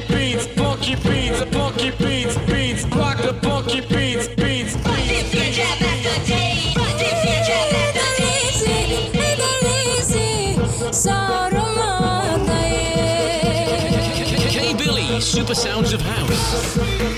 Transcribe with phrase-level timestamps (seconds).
[0.00, 4.76] Funky beats, funky beats, funky beats, beats, rock the funky beats, beats,
[14.78, 17.11] Billy, Super Sounds of House.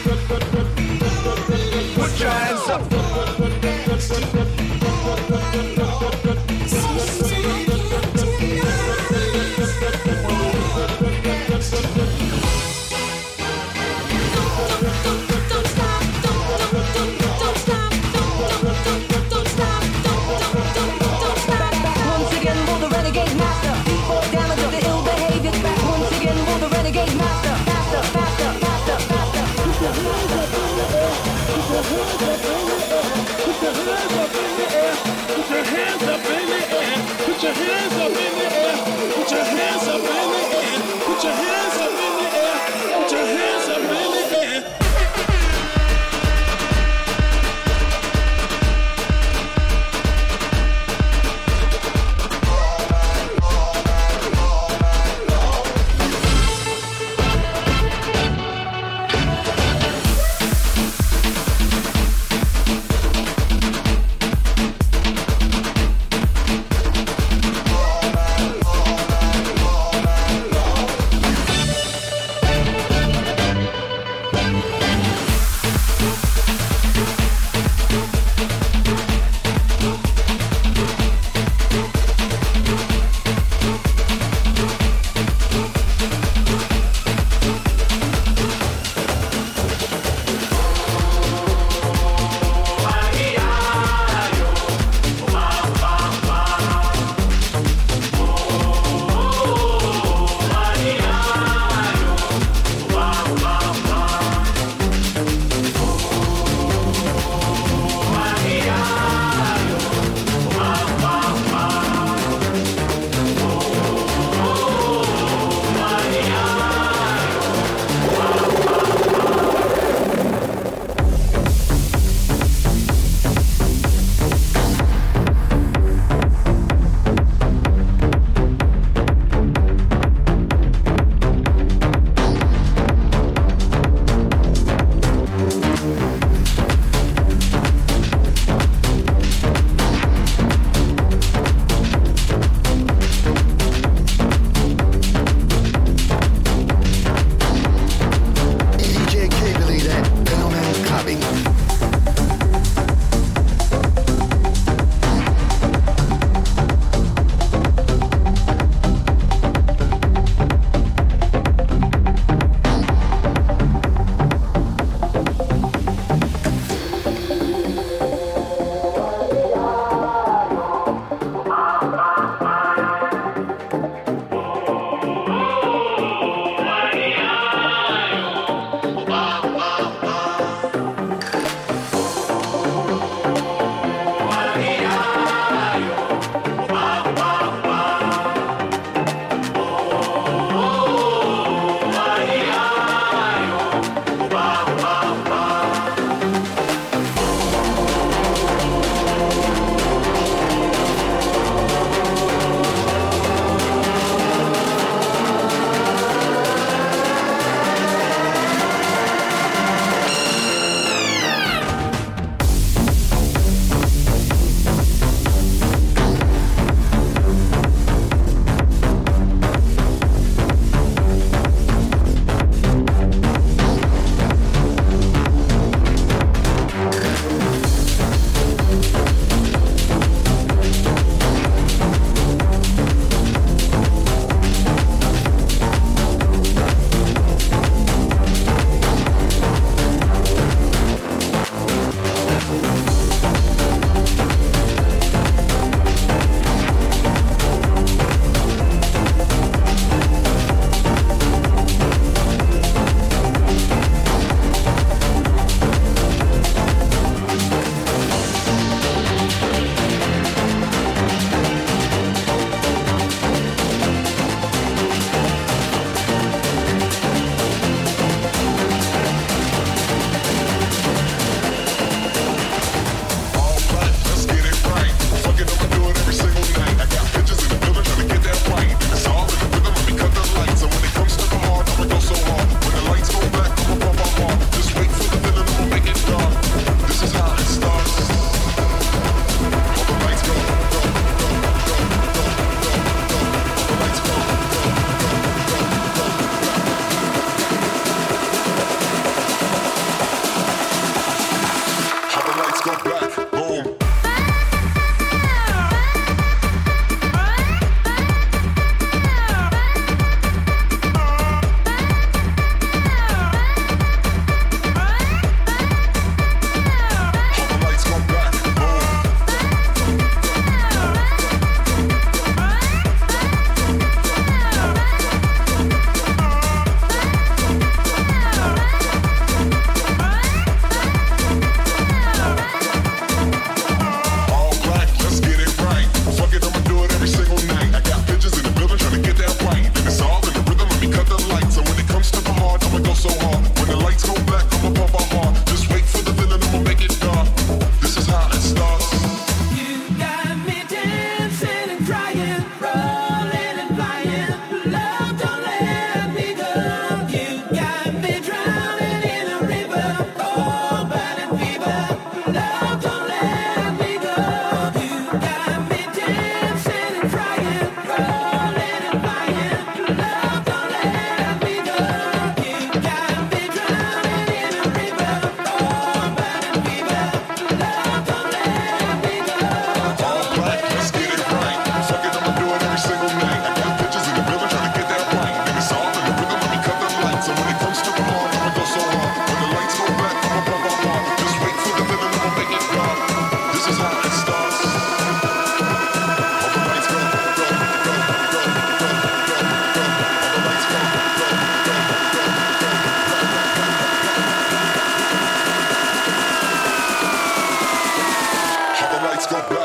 [409.31, 409.63] Let's go.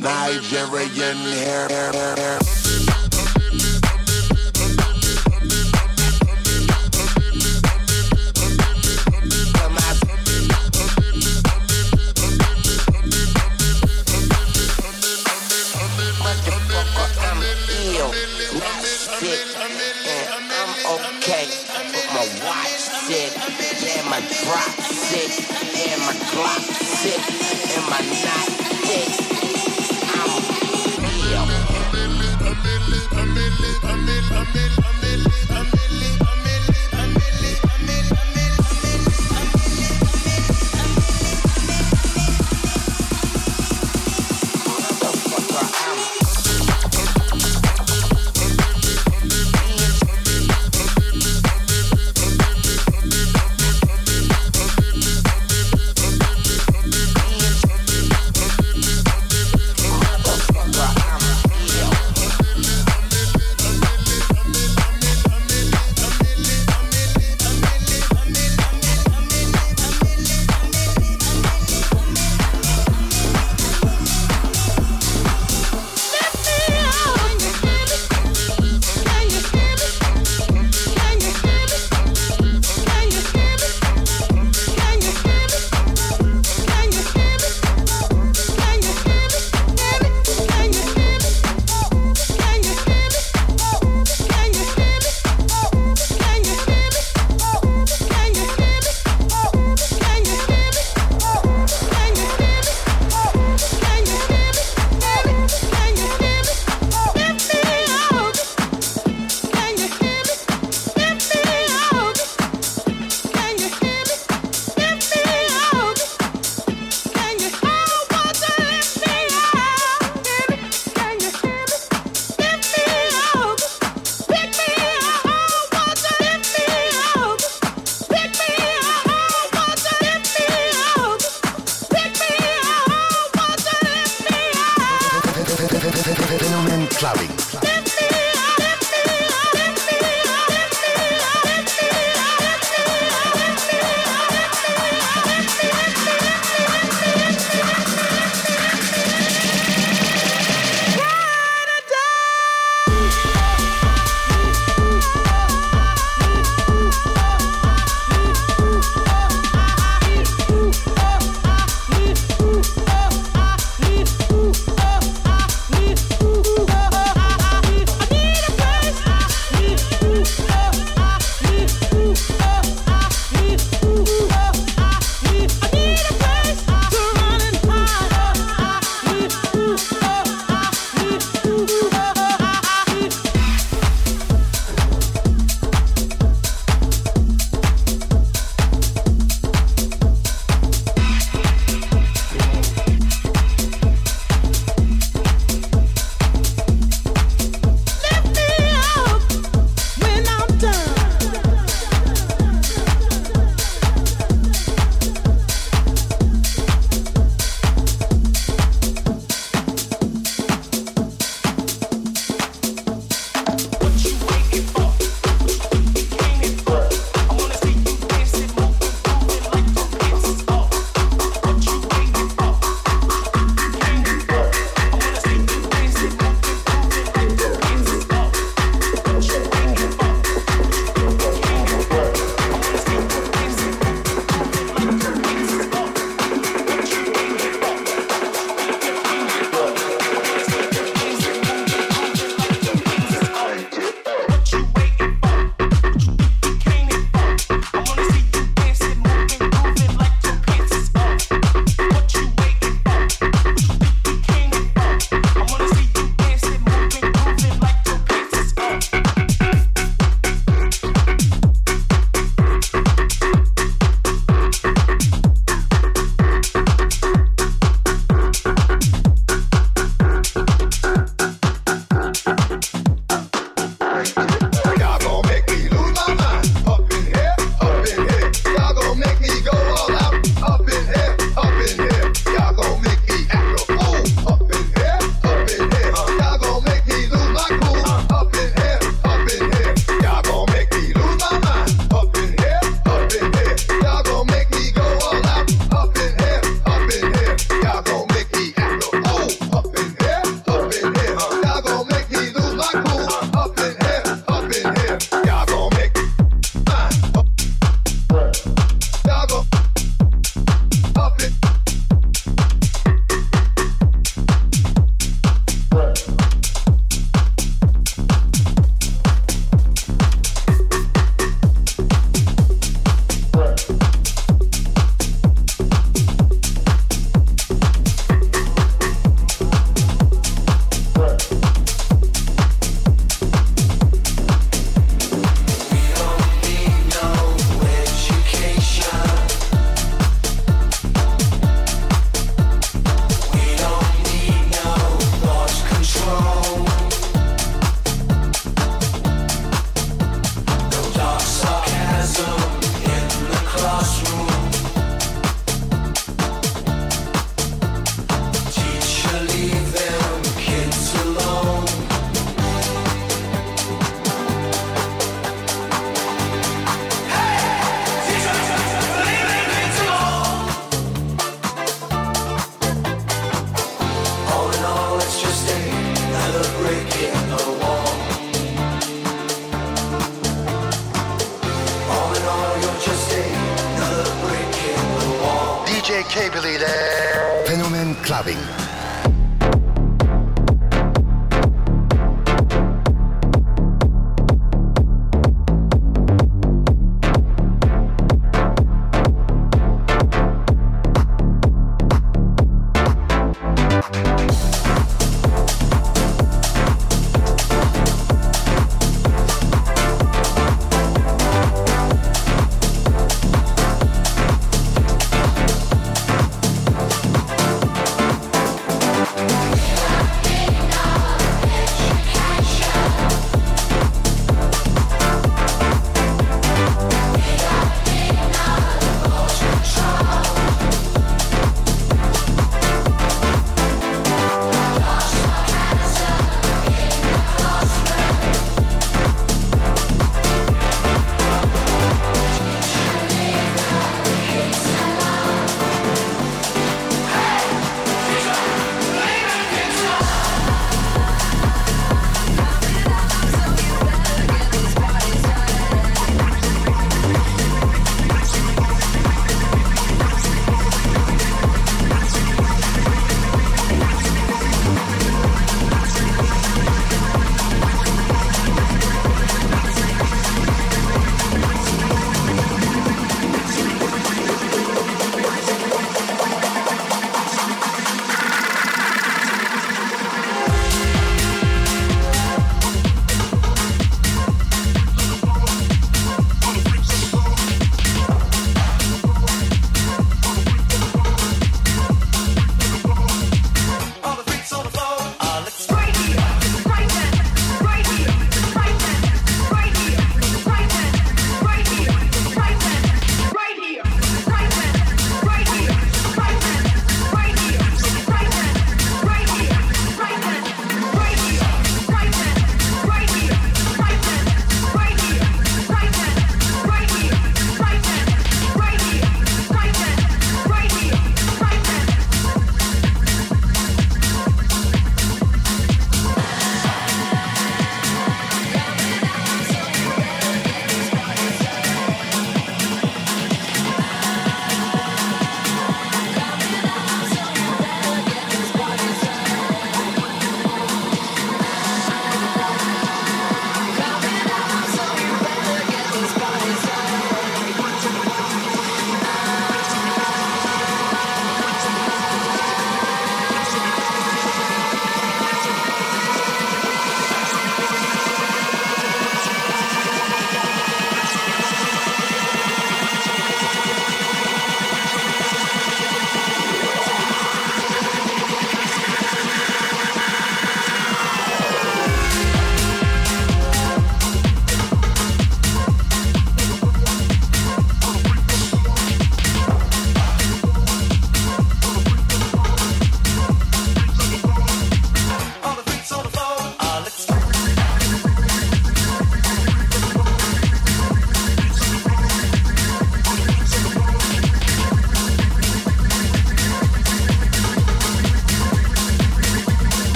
[0.00, 1.71] Nigerian hair.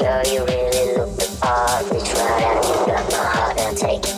[0.00, 1.84] Girl, you really look the part.
[1.92, 3.56] We tried and you got my heart.
[3.56, 4.16] Now take it.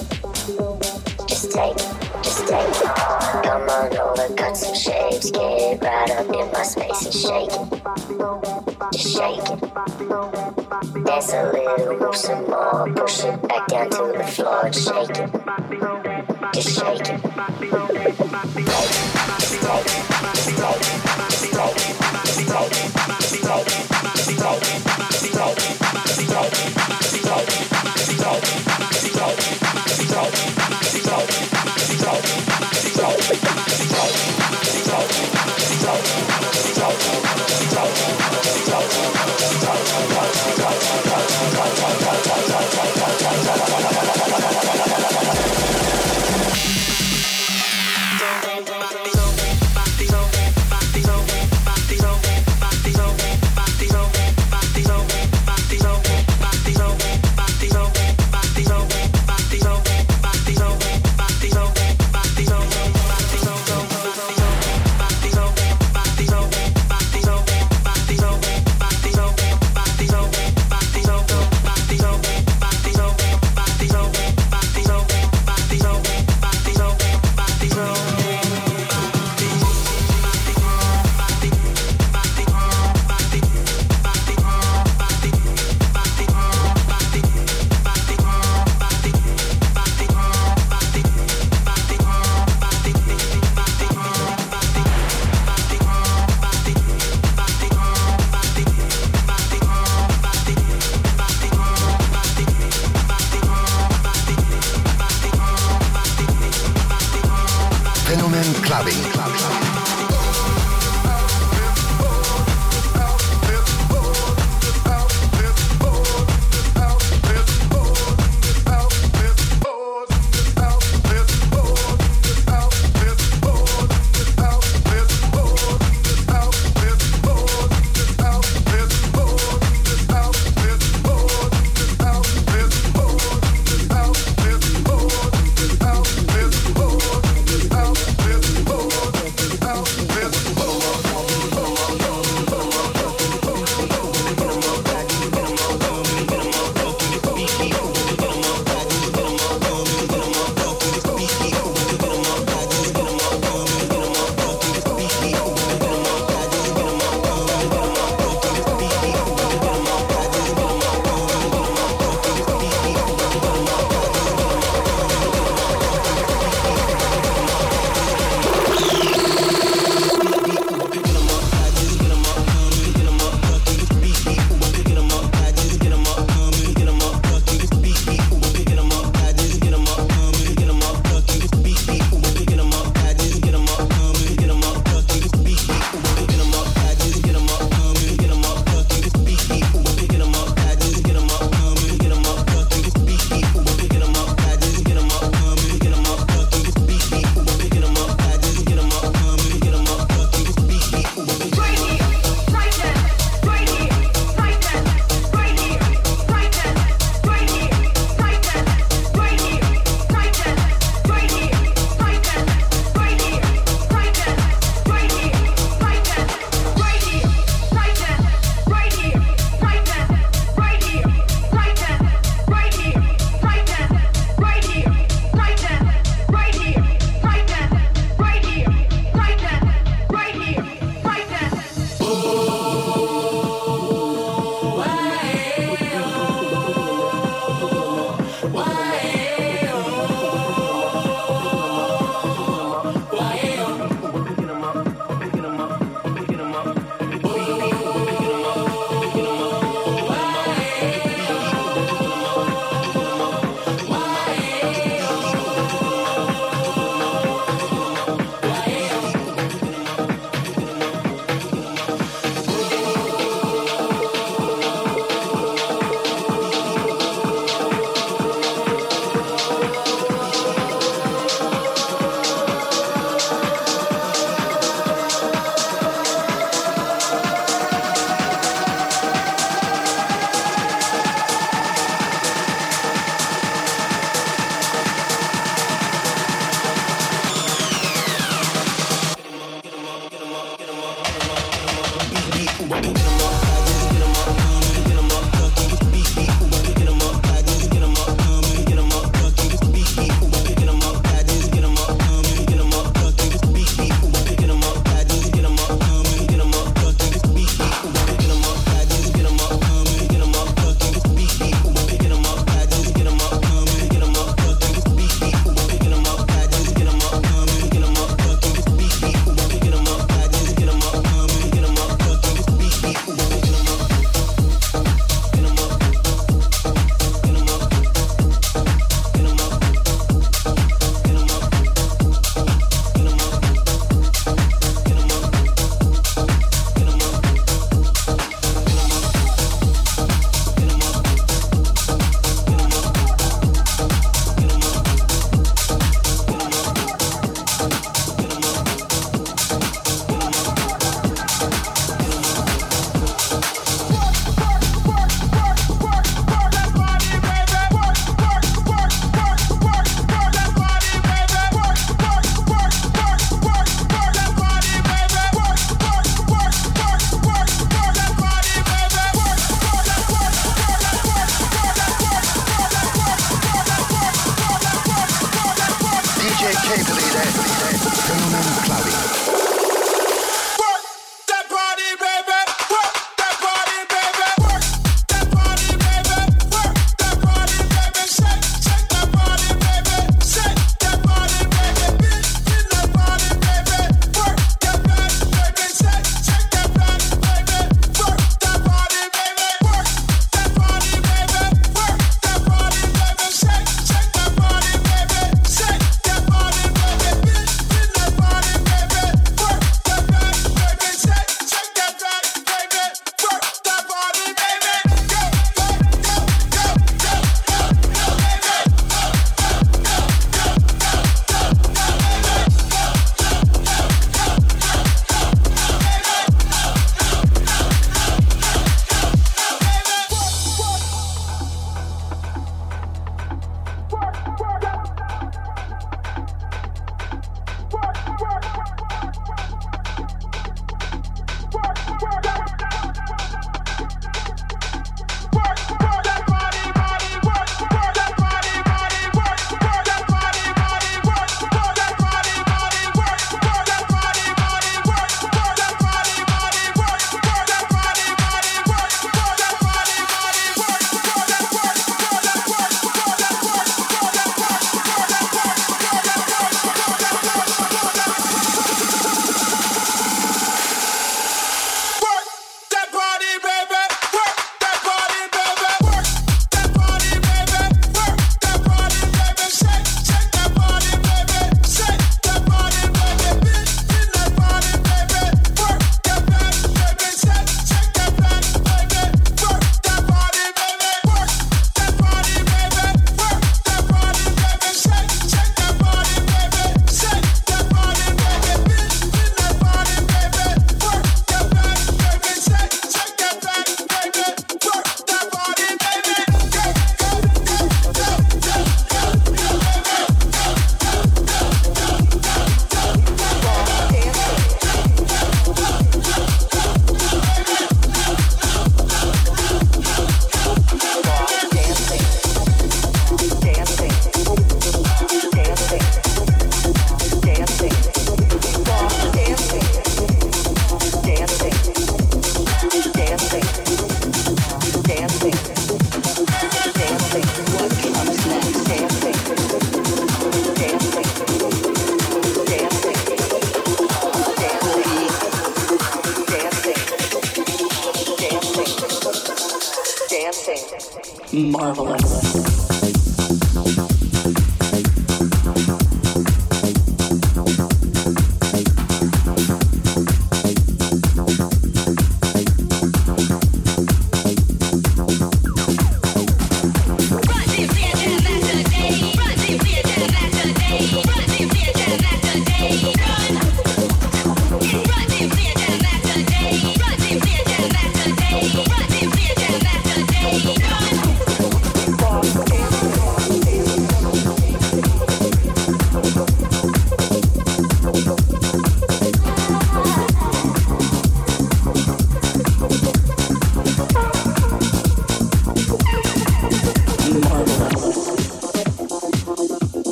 [1.26, 2.22] Just take it.
[2.22, 2.86] Just take it.
[3.42, 5.32] Come on over, cut some shapes.
[5.32, 7.66] Get right up in my space and shake it.
[8.92, 9.58] Just shake it.
[11.04, 12.88] Dance a little, move some more.
[12.94, 15.30] Push it back down to the floor and shake it.
[16.54, 17.18] Just shake it.
[17.18, 18.38] Just take it.
[19.40, 19.86] Just take.
[20.30, 20.78] Just take.
[21.28, 21.76] Just take.
[22.24, 23.01] Just take it.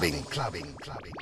[0.00, 0.24] Clubbin'.
[0.30, 0.74] Clubbin'.
[0.80, 1.19] Clubbin'.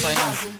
[0.00, 0.59] Fajna.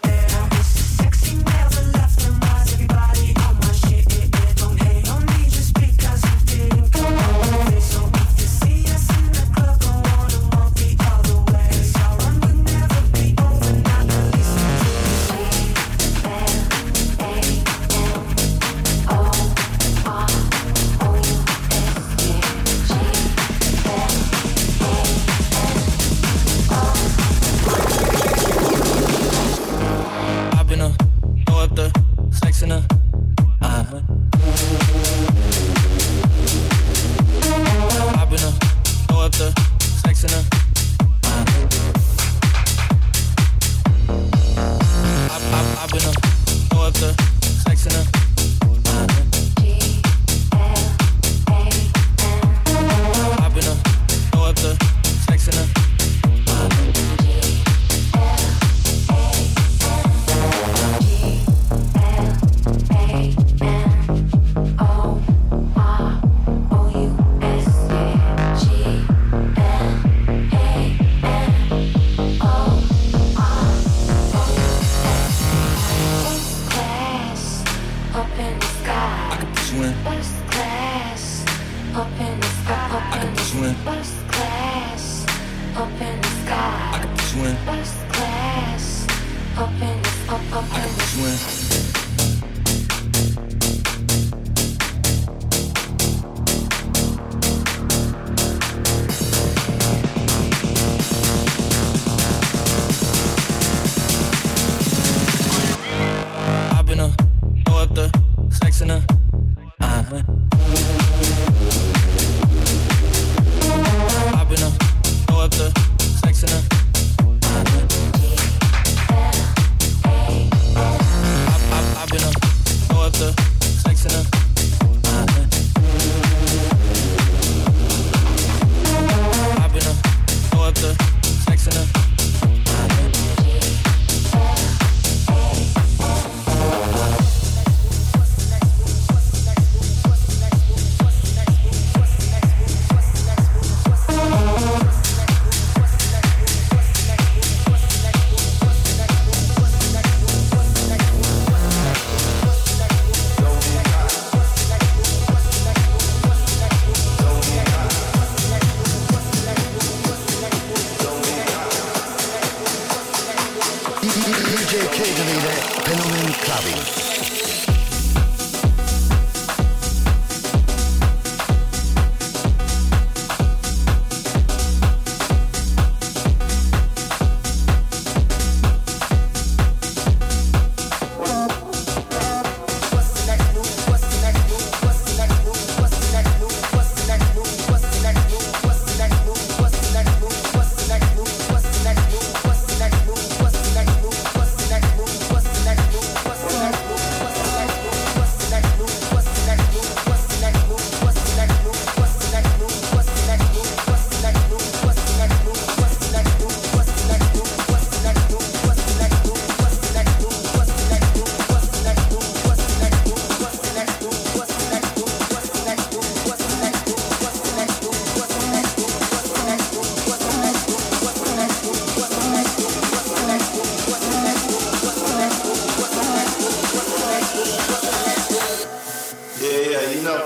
[230.01, 230.25] You know,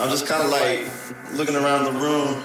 [0.00, 0.80] I'm just kind of like
[1.34, 2.42] looking around the room,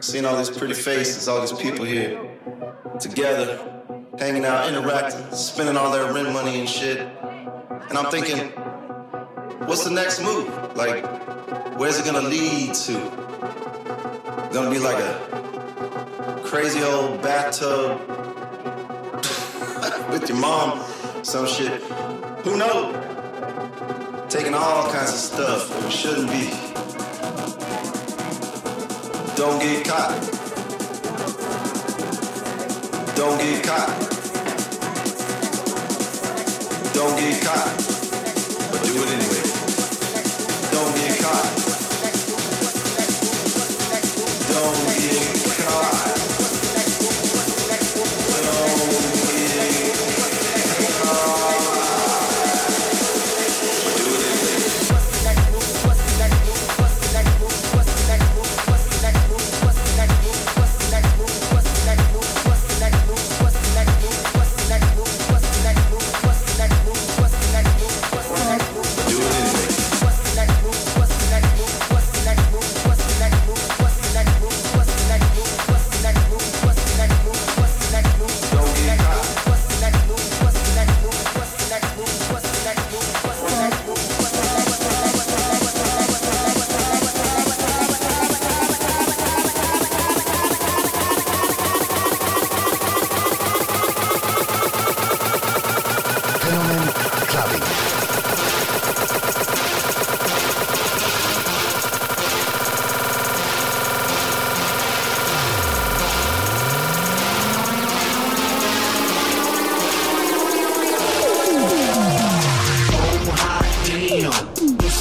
[0.00, 2.20] seeing all these pretty faces, all these people here
[3.00, 3.58] together,
[4.16, 7.00] hanging out, interacting, spending all their rent money and shit.
[7.00, 8.50] And I'm thinking,
[9.66, 10.46] what's the next move?
[10.76, 11.04] Like,
[11.76, 12.92] where's it gonna lead to?
[14.52, 17.98] Gonna be like a crazy old bathtub
[20.12, 20.80] with your mom,
[21.24, 21.82] some shit.
[22.44, 23.09] Who knows?
[24.30, 26.50] Taking all kinds of stuff that we shouldn't be.
[29.34, 30.20] Don't get caught.
[33.16, 33.90] Don't get caught.
[36.94, 37.76] Don't get caught.
[38.70, 39.42] But do it anyway.
[40.70, 41.59] Don't get caught.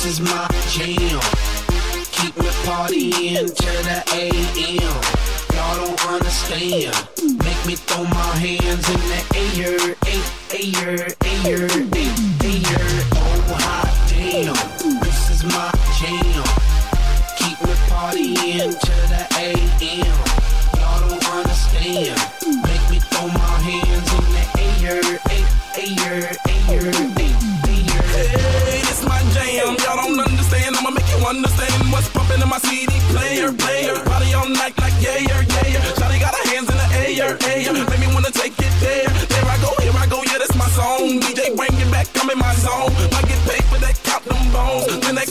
[0.09, 1.19] Is my jam.
[2.11, 5.01] Keep me partying till the AM.
[5.53, 6.95] Y'all don't understand.
[7.45, 10.25] Make me throw my hands in the air, air,
[10.65, 11.07] air,
[11.45, 12.28] air, air.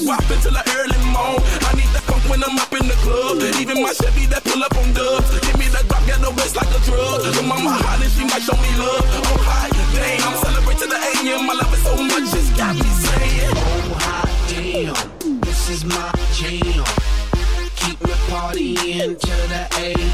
[0.08, 1.36] They until the early morn.
[1.68, 3.44] I need the funk when I'm up in the club.
[3.60, 5.28] Even my Chevy that pull up on dubs.
[5.44, 7.28] Give me the drop, get the waist like a drug.
[7.28, 9.04] The mama hot and she might show me love.
[9.04, 11.44] Oh, hi, damn, I'm celebrating the AM.
[11.44, 13.52] I love it so much, it's got me saying.
[13.52, 14.96] Oh, hot damn,
[15.44, 16.88] this is my jam.
[17.76, 20.07] Keep me partying till the AM.